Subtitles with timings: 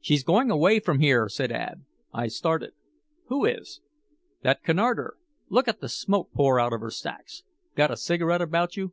[0.00, 1.82] "She's going away from here," said Ab.
[2.14, 2.70] I started:
[3.26, 3.80] "Who is?"
[4.42, 5.16] "That Cunarder.
[5.48, 7.42] Look at the smoke pour out of her stacks.
[7.74, 8.92] Got a cigarette about you?"